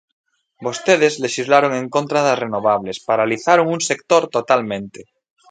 Vostedes 0.65 1.13
lexislaron 1.23 1.71
en 1.81 1.87
contra 1.95 2.19
das 2.27 2.39
renovables, 2.43 2.97
paralizaron 3.09 3.65
un 3.75 3.81
sector 3.89 4.23
totalmente. 4.35 4.99